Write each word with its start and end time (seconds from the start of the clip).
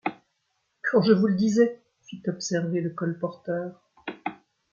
Quand 0.89 1.03
je 1.03 1.11
vous 1.11 1.27
le 1.27 1.35
disais! 1.35 1.79
fit 2.07 2.23
observer 2.25 2.81
le 2.81 2.89
colporteur. 2.89 3.79